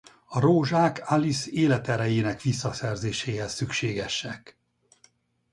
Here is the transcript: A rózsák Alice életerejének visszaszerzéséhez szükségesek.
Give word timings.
A 0.25 0.39
rózsák 0.39 1.01
Alice 1.09 1.49
életerejének 1.51 2.41
visszaszerzéséhez 2.41 3.53
szükségesek. 3.53 4.57